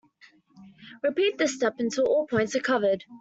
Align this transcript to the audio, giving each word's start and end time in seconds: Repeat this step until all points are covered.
Repeat 1.03 1.37
this 1.37 1.53
step 1.53 1.75
until 1.77 2.07
all 2.07 2.25
points 2.25 2.55
are 2.55 2.59
covered. 2.59 3.03